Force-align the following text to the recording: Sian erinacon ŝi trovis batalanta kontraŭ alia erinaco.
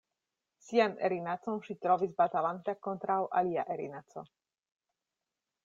Sian 0.67 0.95
erinacon 1.09 1.61
ŝi 1.67 1.75
trovis 1.83 2.15
batalanta 2.21 2.75
kontraŭ 2.89 3.21
alia 3.43 3.67
erinaco. 3.77 4.25